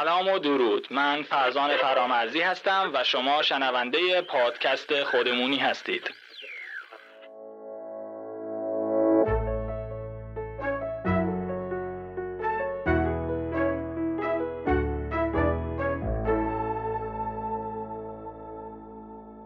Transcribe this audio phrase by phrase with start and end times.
[0.00, 0.88] سلام و درود.
[0.90, 6.10] من فرزان فرامرزی هستم و شما شنونده پادکست خودمونی هستید.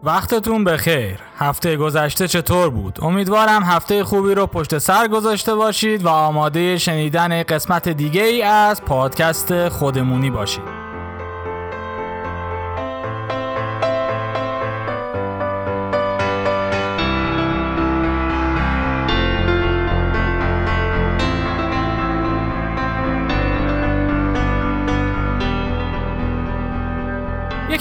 [0.03, 6.09] وقتتون بخیر هفته گذشته چطور بود؟ امیدوارم هفته خوبی رو پشت سر گذاشته باشید و
[6.09, 10.80] آماده شنیدن قسمت دیگه ای از پادکست خودمونی باشید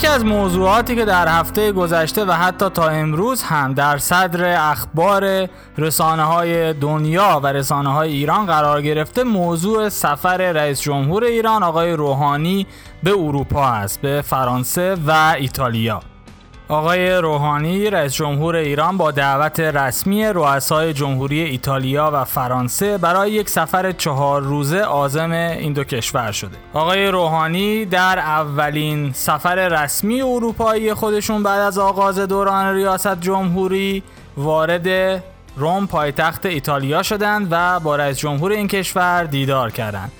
[0.00, 5.48] یکی از موضوعاتی که در هفته گذشته و حتی تا امروز هم در صدر اخبار
[5.78, 11.92] رسانه های دنیا و رسانه های ایران قرار گرفته موضوع سفر رئیس جمهور ایران آقای
[11.92, 12.66] روحانی
[13.02, 16.09] به اروپا است به فرانسه و ایتالیا.
[16.70, 23.48] آقای روحانی رئیس جمهور ایران با دعوت رسمی رؤسای جمهوری ایتالیا و فرانسه برای یک
[23.48, 26.56] سفر چهار روزه عازم این دو کشور شده.
[26.74, 34.02] آقای روحانی در اولین سفر رسمی اروپایی خودشون بعد از آغاز دوران ریاست جمهوری
[34.36, 34.88] وارد
[35.56, 40.12] روم پایتخت ایتالیا شدند و با رئیس جمهور این کشور دیدار کردند.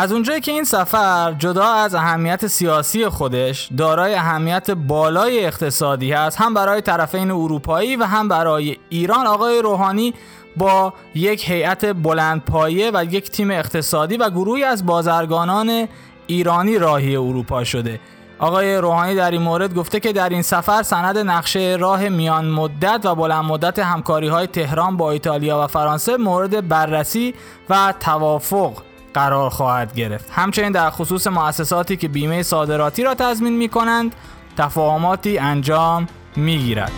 [0.00, 6.36] از اونجایی که این سفر جدا از اهمیت سیاسی خودش دارای اهمیت بالای اقتصادی هست
[6.40, 9.26] هم برای طرفین اروپایی و هم برای ایران.
[9.26, 10.14] آقای روحانی
[10.56, 15.88] با یک هیئت بلندپایه و یک تیم اقتصادی و گروهی از بازرگانان
[16.26, 18.00] ایرانی راهی اروپا شده.
[18.38, 23.00] آقای روحانی در این مورد گفته که در این سفر سند نقشه راه میان مدت
[23.06, 27.34] و بلند مدت همکاری های تهران با ایتالیا و فرانسه مورد بررسی
[27.70, 28.87] و توافق
[29.18, 34.14] قرار خواهد گرفت همچنین در خصوص مؤسساتی که بیمه صادراتی را تضمین می کنند
[34.56, 36.92] تفاهماتی انجام می گیرد.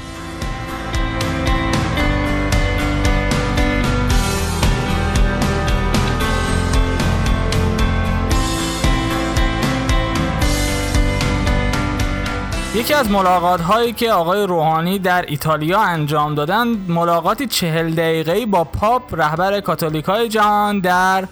[12.75, 18.65] یکی از ملاقات هایی که آقای روحانی در ایتالیا انجام دادند ملاقاتی چهل دقیقه‌ای با
[18.65, 21.25] پاپ رهبر کاتولیک های جهان در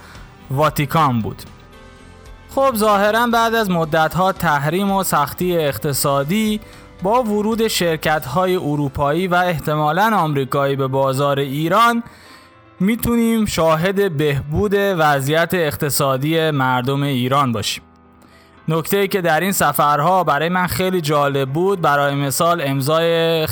[0.50, 1.42] واتیکان بود.
[2.54, 6.60] خب ظاهرا بعد از مدتها تحریم و سختی اقتصادی
[7.03, 12.03] با ورود شرکت های اروپایی و احتمالا آمریکایی به بازار ایران
[12.81, 17.82] می‌تونیم شاهد بهبود وضعیت اقتصادی مردم ایران باشیم.
[18.69, 23.47] نکته ای که در این سفرها برای من خیلی جالب بود برای مثال امضای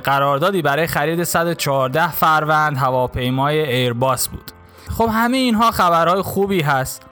[0.00, 4.57] قراردادی برای خرید 114 فروند هواپیمای ایرباس بود.
[4.90, 7.02] خب همه اینها خبرهای خوبی هست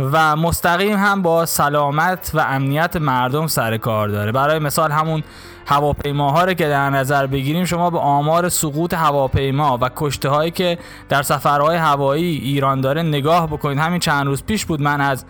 [0.00, 4.32] و مستقیم هم با سلامت و امنیت مردم سر کار داره.
[4.32, 5.22] برای مثال همون
[5.66, 10.78] هواپیماها رو که در نظر بگیریم شما به آمار سقوط هواپیما و کشته هایی که
[11.08, 13.78] در سفرهای هوایی ایران داره نگاه بکنید.
[13.78, 15.24] همین چند روز پیش بود من از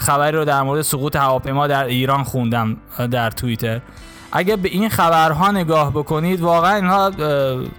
[0.00, 2.76] خبری رو در مورد سقوط هواپیما در ایران خوندم
[3.10, 3.80] در توییتر.
[4.32, 7.10] اگه به این خبرها نگاه بکنید واقعا اینها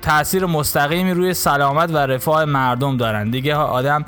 [0.02, 3.30] تاثیر مستقیمی روی سلامت و رفاه مردم دارن.
[3.30, 4.06] دیگه آدم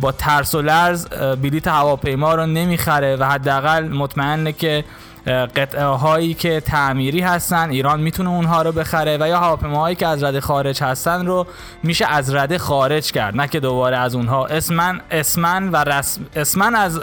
[0.00, 1.06] با ترس و لرز
[1.42, 4.84] بلیت هواپیما رو نمی‌خره و حداقل مطمئنه که
[5.26, 10.22] قطعه هایی که تعمیری هستن ایران می‌تونه اونها رو بخره و یا هواپیماهایی که از
[10.22, 11.46] رده خارج هستن رو
[11.82, 14.46] میشه از رده خارج کرد نه که دوباره از اونها.
[14.46, 16.98] اسمن اسمن و رسم اسمن از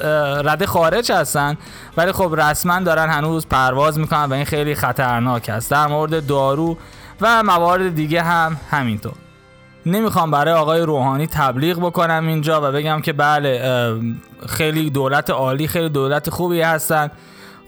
[0.45, 1.57] رده خارج هستن
[1.97, 5.71] ولی خب رسما دارن هنوز پرواز می‌کنن و این خیلی خطرناک است.
[5.71, 6.77] در مورد دارو
[7.21, 9.13] و موارد دیگه هم همینطور.
[9.85, 13.93] نمی‌خوام برای آقای روحانی تبلیغ بکنم اینجا و بگم که بله
[14.49, 17.11] خیلی دولت عالی خیلی دولت خوبی هستن.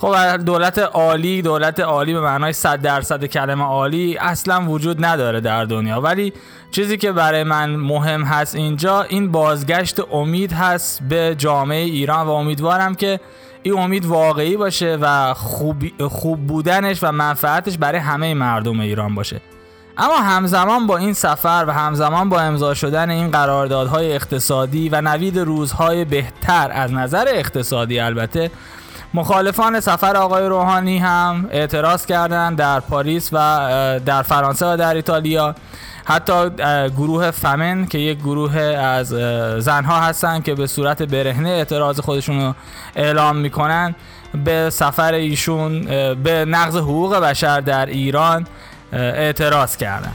[0.02, 5.66] خب دولت عالی دولت عالی به معنای 100 درصد کلمه عالی اصلا وجود نداره در
[5.66, 6.02] دنیا.
[6.02, 6.34] ولی
[6.72, 12.30] چیزی که برای من مهم هست اینجا این بازگشت امید هست به جامعه ایران و
[12.30, 13.20] امیدوارم که
[13.64, 19.42] این امید واقعی باشه و خوب, خوب بودنش و منفعتش برای همه مردم ایران باشه.
[19.98, 25.40] اما همزمان با این سفر و همزمان با امضا شدن این قراردادهای اقتصادی و نوید
[25.40, 28.52] روزهای بهتر از نظر اقتصادی البته
[29.14, 33.38] مخالفان سفر آقای روحانی هم اعتراض کردند در پاریس و
[34.06, 35.56] در فرانسه و در ایتالیا.
[36.06, 36.50] حتی
[36.98, 39.08] گروه فمن که یک گروه از
[39.64, 42.54] زنها هستن که به صورت برهنه اعتراض خودشون رو
[42.96, 43.96] اعلام می‌کنن
[44.46, 45.82] به سفر ایشون
[46.24, 48.48] به نقض حقوق بشر در ایران
[48.94, 50.12] اعتراض کردن.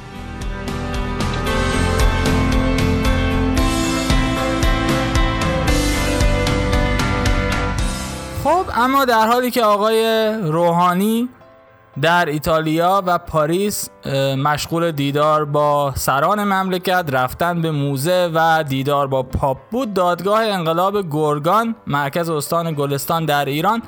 [8.44, 11.28] خب اما در حالی که آقای روحانی
[12.00, 13.88] در ایتالیا و پاریس
[14.38, 21.10] مشغول دیدار با سران مملکت رفتن به موزه و دیدار با پاپ بود دادگاه انقلاب
[21.10, 23.82] گرگان مرکز استان گلستان در ایران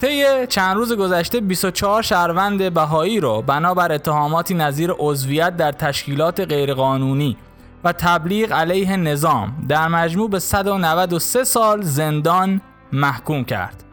[0.00, 7.36] طی چند روز گذشته 24 شهروند بهایی رو بنابر اتهاماتی نظیر عضویت در تشکیلات غیرقانونی
[7.84, 12.60] و تبلیغ علیه نظام در مجموع به 193 سال زندان
[12.92, 13.84] محکوم کرد.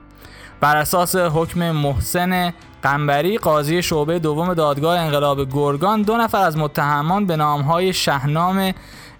[0.62, 2.54] بر اساس حکم محسن
[2.84, 8.74] قنبری قاضی شعبه دوم دادگاه انقلاب گرگان دو نفر از متهمان به نامهای شهنام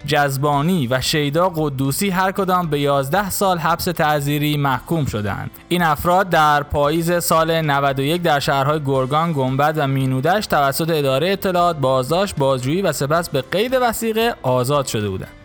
[0.06, 5.50] جزبانی و شیدا قدوسی هر کدام به 11 سال حبس تعذیری محکوم شدند.
[5.68, 11.76] این افراد در پاییز سال 91 در شهرهای گرگان، گنبد و مینودش توسط اداره اطلاعات
[11.76, 15.41] بازداشت، بازجویی و سپس به قید وسیقه آزاد شده بودند.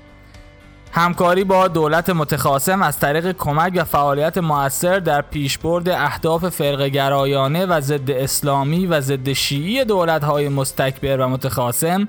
[0.98, 7.82] همکاری با دولت متخاصم از طریق کمک و فعالیت موثر در پیشبرد اهداف فرقگرایانه و
[7.82, 12.08] ضد اسلامی و ضد شیعی دولت‌های مستکبر و متخاصم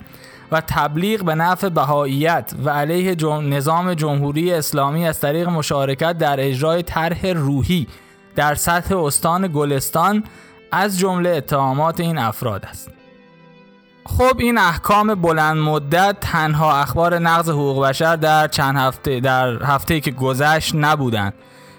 [0.53, 6.83] و تبلیغ به نفع بهاییت و علیه نظام جمهوری اسلامی از طریق مشارکت در اجرای
[6.83, 7.87] طرح روحی
[8.37, 10.25] در سطح استان گلستان
[10.73, 12.98] از جمله اتهامات این افراد است.
[14.17, 20.01] خب این احکام بلند مدت تنها اخبار نقض حقوق بشر در چند هفته در هفته
[20.01, 21.33] که گذشت نبودند.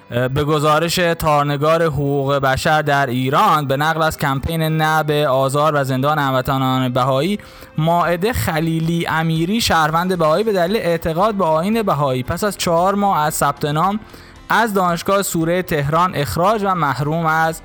[0.10, 6.20] به گزارش تارنگار حقوق بشر در ایران به نقل از کمپین نه آزار و زندان
[6.20, 7.40] هموطنان بهایی
[7.78, 12.24] ماعده خلیلی امیری شهروند بهایی به دلیل اعتقاد به آین بهایی.
[12.24, 14.00] پس از چهار ماه از ثبت نام
[14.50, 17.62] از دانشگاه سوره تهران اخراج و محروم از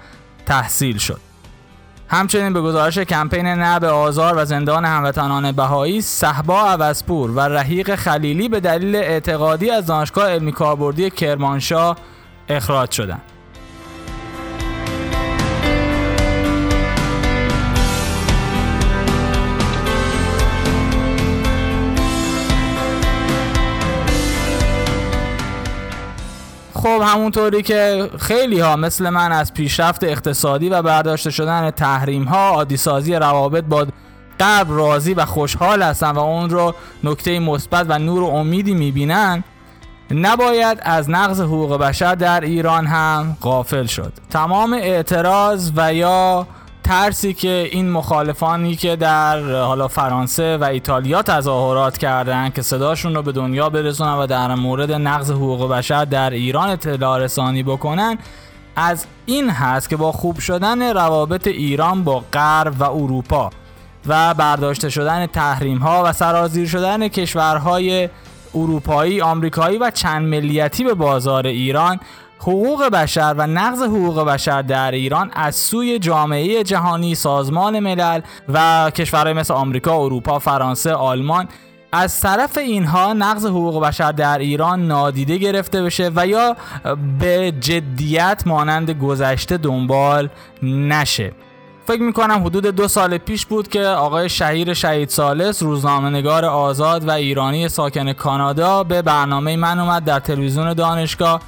[0.46, 1.33] تحصیل شد.
[2.08, 7.94] همچنین به گزارش کمپین نه به آزار و زندان هموطنان بهایی صحبا عوضپور و رحیق
[7.94, 11.96] خلیلی به دلیل اعتقادی از دانشگاه علمی کاربردی کرمانشاه
[12.48, 13.33] اخراج شدند.
[26.84, 32.48] خب همونطوری که خیلی ها مثل من از پیشرفت اقتصادی و برداشته شدن تحریم ها
[32.48, 33.86] عادی سازی روابط با
[34.40, 39.44] قبل راضی و خوشحال هستن و اون رو نکته مثبت و نور و امیدی می‌بینن
[40.10, 44.12] نباید از نقض حقوق بشر در ایران هم غافل شد.
[44.30, 46.46] تمام اعتراض و یا
[46.84, 53.22] ترسی که این مخالفانی که در حالا فرانسه و ایتالیا تظاهرات کردن که صداشون رو
[53.22, 58.18] به دنیا برسونن و در مورد نقض حقوق بشر در ایران اطلاع رسانی بکنن
[58.76, 63.50] از این هست که با خوب شدن روابط ایران با غرب و اروپا
[64.06, 68.08] و برداشته شدن تحریم ها و سرازیر شدن کشورهای
[68.54, 72.00] اروپایی، آمریکایی و چند ملیتی به بازار ایران
[72.38, 78.90] حقوق بشر و نقض حقوق بشر در ایران از سوی جامعه جهانی سازمان ملل و
[78.90, 81.48] کشورهای مثل آمریکا، اروپا، فرانسه، آلمان
[81.92, 86.56] از طرف اینها نقض حقوق بشر در ایران نادیده گرفته بشه و یا
[87.18, 90.28] به جدیت مانند گذشته دنبال
[90.62, 91.32] نشه.
[91.86, 97.08] فکر می‌کنم حدود دو سال پیش بود که آقای شهیر شهید سالس روزنامه نگار آزاد
[97.08, 101.40] و ایرانی ساکن کانادا به برنامه من اومد در تلویزیون دانشگاه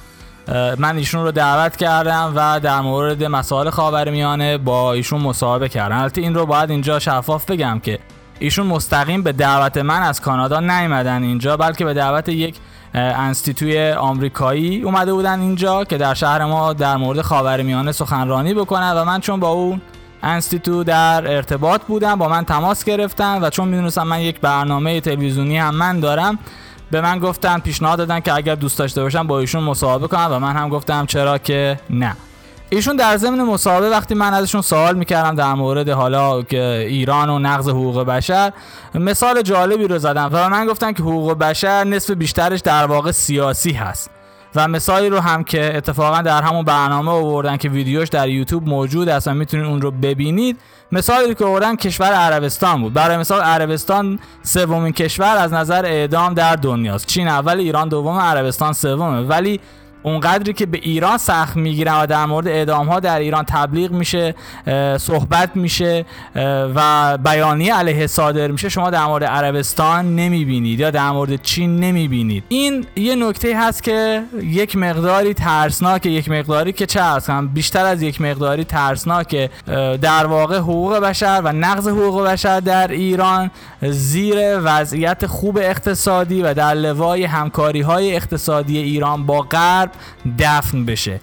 [0.77, 5.97] من ایشون رو دعوت کردم و در مورد مسائل خاورمیانه با ایشون مصاحبه کردم.
[5.97, 7.99] البته این رو باید اینجا شفاف بگم که
[8.39, 12.55] ایشون مستقیم به دعوت من از کانادا نیومدن اینجا بلکه به دعوت یک
[12.93, 19.03] انستیتوی آمریکایی اومده بودن اینجا که در شهر ما در مورد خاورمیانه سخنرانی بکنن و
[19.03, 19.81] من چون با اون
[20.23, 25.57] انستیتو در ارتباط بودم با من تماس گرفتن و چون می‌دونستم من یک برنامه تلویزیونی
[25.57, 26.39] هم من دارم
[26.91, 30.39] به من گفتن پیشنهاد دادن که اگر دوست داشته باشم با ایشون مصاحبه کنم و
[30.39, 32.15] من هم گفتم چرا که نه.
[32.69, 37.39] ایشون در ضمن مصاحبه وقتی من ازشون سوال می‌کردم در مورد حالا که ایران و
[37.39, 38.53] نقض حقوق بشر
[38.95, 43.71] مثال جالبی رو زدم و من گفتن که حقوق بشر نصف بیشترش در واقع سیاسی
[43.71, 44.16] هست.
[44.57, 49.07] و مثالی رو هم که اتفاقا در همون برنامه آوردن که ویدیوش در یوتیوب موجود
[49.25, 50.57] و می‌تونید اون رو ببینید
[50.91, 52.93] مثالی که آوردن کشور عربستان بود.
[52.93, 57.05] برای مثال عربستان سومین کشور از نظر اعدام در دنیاست.
[57.05, 59.21] چین اول ایران دوم عربستان سومه.
[59.21, 59.59] ولی
[60.03, 64.35] اونقدری که به ایران سخت می‌گیرن و در مورد اعدام ها در ایران تبلیغ میشه
[64.97, 66.05] صحبت میشه
[66.75, 72.43] و بیانیه علیه صادر میشه شما در مورد عربستان نمی‌بینید یا در مورد چین نمی‌بینید.
[72.49, 78.01] این یه نکته هست که یک مقداری ترسناک یک مقداری که چه هستم بیشتر از
[78.01, 79.49] یک مقداری ترسناک
[80.01, 83.51] در واقع حقوق بشر و نقض حقوق بشر در ایران
[83.81, 89.86] زیر وضعیت خوب اقتصادی و در لوای همکاری های اقتصادی ایران با غرب
[90.39, 91.19] دفن بشه.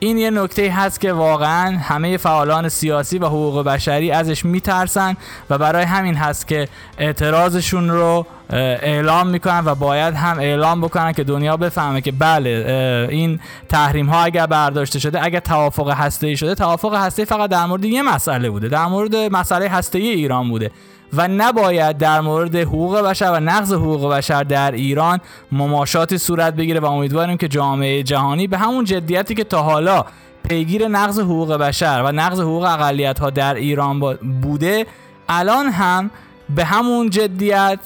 [0.00, 5.16] این یه نکته هست که واقعا همه فعالان سیاسی و حقوق بشری ازش میترسن
[5.50, 11.24] و برای همین هست که اعتراضشون رو اعلام می‌کنن و باید هم اعلام بکنن که
[11.24, 16.54] دنیا بفهمه که بله این تحریم ها اگر برداشته شده اگر توافق هسته ای شده
[16.54, 20.70] توافق هسته فقط در مورد یه مسئله بوده در مورد مسئله هسته ای ایران بوده.
[21.12, 25.20] و نباید در مورد حقوق بشر و نقض حقوق بشر در ایران
[25.52, 30.04] مماشاتی صورت بگیره و امیدواریم که جامعه جهانی به همون جدیتی که تا حالا
[30.48, 34.00] پیگیر نقض حقوق بشر و نقض حقوق اقلیت ها در ایران
[34.42, 34.86] بوده
[35.28, 36.10] الان هم
[36.54, 37.78] به همون جدیت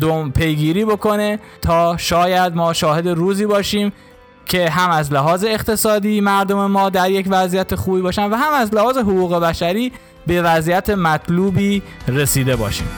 [0.00, 3.92] دوم پیگیری بکنه تا شاید ما شاهد روزی باشیم
[4.46, 8.74] که هم از لحاظ اقتصادی مردم ما در یک وضعیت خوبی باشن و هم از
[8.74, 9.92] لحاظ حقوق بشری
[10.30, 12.88] به وضعیت مطلوبی رسیده باشیم.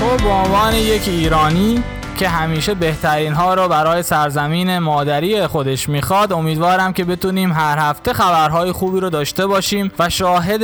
[0.00, 1.82] خب به عنوان یک ایرانی
[2.22, 8.12] که همیشه بهترین ها رو برای سرزمین مادری خودش می‌خواد امیدوارم که بتونیم هر هفته
[8.12, 10.62] خبرهای خوبی رو داشته باشیم و شاهد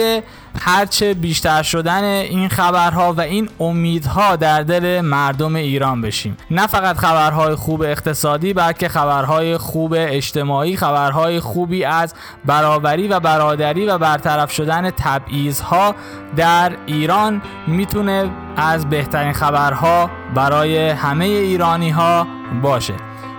[0.61, 6.37] هرچه بیشتر شدن این خبرها و این امیدها در دل مردم ایران بشیم.
[6.51, 12.15] نه فقط خبرهای خوب اقتصادی بلکه خبرهای خوب اجتماعی خبرهای خوبی از
[12.47, 15.95] برابری و برادری و برطرف شدن تبعیضها
[16.37, 22.27] در ایران می‌تونه از بهترین خبرها برای همه ایرانی ها
[22.63, 22.95] باشه.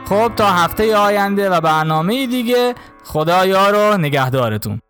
[0.06, 4.82] خب تا هفته آینده و برنامه دیگه خدا یار و نگهدارتون.